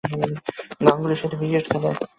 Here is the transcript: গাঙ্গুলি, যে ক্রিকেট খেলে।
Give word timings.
গাঙ্গুলি, 0.85 1.15
যে 1.21 1.27
ক্রিকেট 1.31 1.65
খেলে। 1.71 1.89